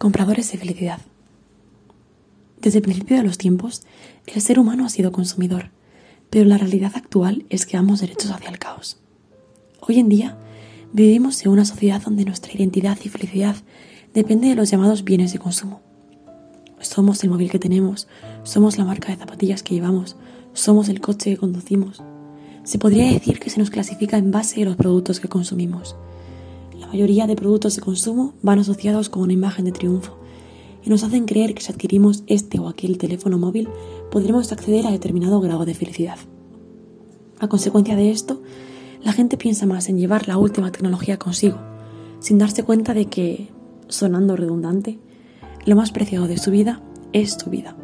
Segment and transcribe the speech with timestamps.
[0.00, 0.98] Compradores de felicidad.
[2.62, 3.82] Desde el principio de los tiempos,
[4.24, 5.72] el ser humano ha sido consumidor,
[6.30, 8.98] pero la realidad actual es que vamos derechos hacia el caos.
[9.78, 10.38] Hoy en día,
[10.94, 13.56] vivimos en una sociedad donde nuestra identidad y felicidad
[14.14, 15.82] depende de los llamados bienes de consumo.
[16.80, 18.08] Somos el móvil que tenemos,
[18.42, 20.16] somos la marca de zapatillas que llevamos,
[20.54, 22.02] somos el coche que conducimos.
[22.64, 25.94] Se podría decir que se nos clasifica en base a los productos que consumimos.
[26.90, 30.18] La mayoría de productos de consumo van asociados con una imagen de triunfo
[30.82, 33.68] y nos hacen creer que si adquirimos este o aquel teléfono móvil
[34.10, 36.18] podremos acceder a determinado grado de felicidad.
[37.38, 38.42] A consecuencia de esto,
[39.04, 41.58] la gente piensa más en llevar la última tecnología consigo,
[42.18, 43.50] sin darse cuenta de que,
[43.86, 44.98] sonando redundante,
[45.66, 46.82] lo más preciado de su vida
[47.12, 47.76] es tu vida.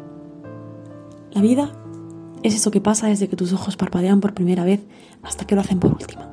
[1.31, 1.71] La vida
[2.43, 4.81] es eso que pasa desde que tus ojos parpadean por primera vez
[5.21, 6.26] hasta que lo hacen por última.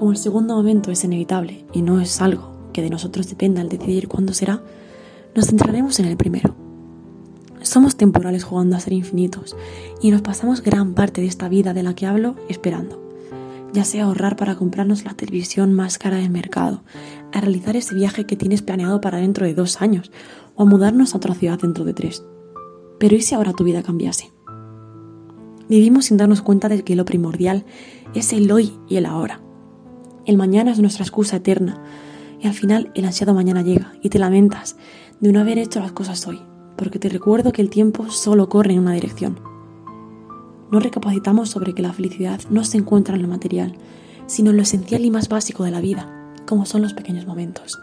[0.00, 3.68] Como el segundo momento es inevitable y no es algo que de nosotros dependa el
[3.68, 4.62] decidir cuándo será,
[5.34, 6.54] nos centraremos en el primero.
[7.60, 9.58] Somos temporales jugando a ser infinitos
[10.00, 12.98] y nos pasamos gran parte de esta vida de la que hablo esperando.
[13.74, 16.82] Ya sea ahorrar para comprarnos la televisión más cara del mercado,
[17.34, 20.10] a realizar ese viaje que tienes planeado para dentro de dos años
[20.54, 22.24] o a mudarnos a otra ciudad dentro de tres.
[22.98, 24.32] Pero ¿y si ahora tu vida cambiase?
[25.68, 27.66] Vivimos sin darnos cuenta de que lo primordial
[28.14, 29.42] es el hoy y el ahora
[30.30, 31.82] el mañana es nuestra excusa eterna
[32.40, 34.76] y al final el ansiado mañana llega y te lamentas
[35.18, 36.40] de no haber hecho las cosas hoy,
[36.76, 39.40] porque te recuerdo que el tiempo solo corre en una dirección.
[40.70, 43.74] No recapacitamos sobre que la felicidad no se encuentra en lo material,
[44.26, 47.80] sino en lo esencial y más básico de la vida, como son los pequeños momentos.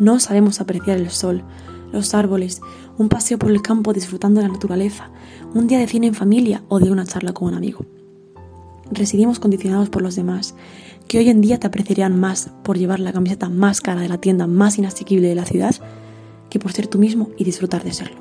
[0.00, 1.44] No sabemos apreciar el sol,
[1.92, 2.60] los árboles,
[2.98, 5.12] un paseo por el campo disfrutando de la naturaleza,
[5.54, 7.86] un día de cine en familia o de una charla con un amigo.
[8.90, 10.54] Residimos condicionados por los demás
[11.08, 14.18] que hoy en día te apreciarían más por llevar la camiseta más cara de la
[14.18, 15.74] tienda más inasequible de la ciudad
[16.50, 18.16] que por ser tú mismo y disfrutar de serlo.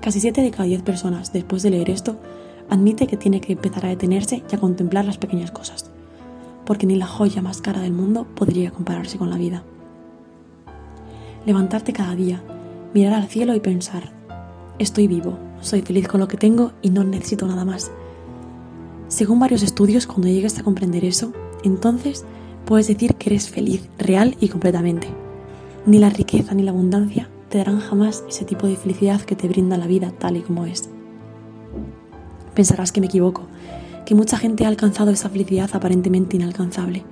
[0.00, 2.18] Casi 7 de cada 10 personas, después de leer esto,
[2.68, 5.90] admite que tiene que empezar a detenerse y a contemplar las pequeñas cosas,
[6.66, 9.64] porque ni la joya más cara del mundo podría compararse con la vida.
[11.46, 12.42] Levantarte cada día,
[12.92, 14.12] mirar al cielo y pensar,
[14.78, 17.90] estoy vivo, soy feliz con lo que tengo y no necesito nada más
[19.08, 21.32] según varios estudios, cuando llegues a comprender eso,
[21.62, 22.24] entonces
[22.64, 25.08] puedes decir que eres feliz, real y completamente.
[25.86, 29.46] Ni la riqueza ni la abundancia te darán jamás ese tipo de felicidad que te
[29.46, 30.88] brinda la vida tal y como es.
[32.54, 33.42] Pensarás que me equivoco,
[34.06, 37.04] que mucha gente ha alcanzado esa felicidad aparentemente inalcanzable,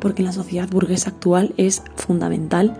[0.00, 2.76] porque en la sociedad burguesa actual es fundamental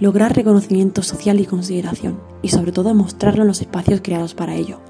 [0.00, 4.80] lograr reconocimiento social y consideración, y sobre todo mostrarlo en los espacios creados para ello,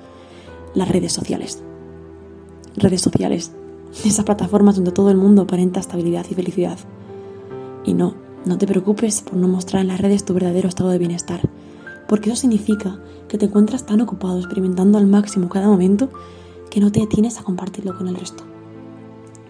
[0.75, 1.63] las redes sociales
[2.77, 3.53] redes sociales,
[4.05, 6.79] esas plataformas donde todo el mundo aparenta estabilidad y felicidad.
[7.85, 8.15] Y no,
[8.45, 11.41] no te preocupes por no mostrar en las redes tu verdadero estado de bienestar,
[12.09, 12.99] porque eso significa
[13.29, 16.11] que te encuentras tan ocupado experimentando al máximo cada momento
[16.71, 18.45] que no te detienes a compartirlo con el resto.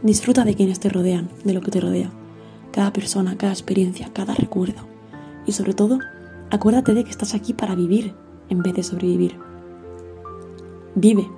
[0.02, 2.10] Disfruta de quienes te rodean, de lo que te rodea,
[2.72, 4.82] cada persona, cada experiencia, cada recuerdo.
[5.46, 5.98] Y sobre todo,
[6.50, 8.14] acuérdate de que estás aquí para vivir
[8.48, 9.36] en vez de sobrevivir.
[10.94, 11.28] Vive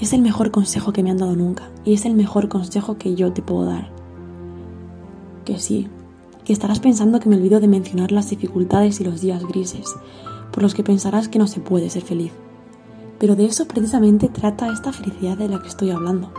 [0.00, 3.14] es el mejor consejo que me han dado nunca y es el mejor consejo que
[3.14, 3.90] yo te puedo dar.
[5.44, 5.88] Que sí,
[6.44, 9.94] que estarás pensando que me olvido de mencionar las dificultades y los días grises,
[10.52, 12.32] por los que pensarás que no se puede ser feliz.
[13.18, 16.32] Pero de eso precisamente trata esta felicidad de la que estoy hablando.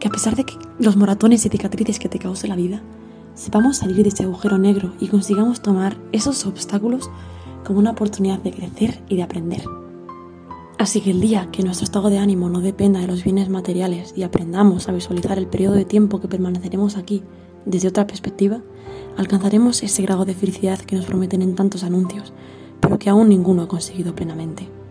[0.00, 2.82] Que a pesar de que los moratones y cicatrices que te cause la vida,
[3.34, 7.08] sepamos salir de ese agujero negro y consigamos tomar esos obstáculos
[7.64, 9.62] como una oportunidad de crecer y de aprender.
[10.82, 14.14] Así que el día que nuestro estado de ánimo no dependa de los bienes materiales
[14.16, 17.22] y aprendamos a visualizar el periodo de tiempo que permaneceremos aquí
[17.64, 18.62] desde otra perspectiva,
[19.16, 22.32] alcanzaremos ese grado de felicidad que nos prometen en tantos anuncios,
[22.80, 24.81] pero que aún ninguno ha conseguido plenamente.